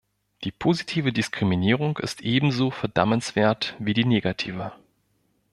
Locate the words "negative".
4.03-4.71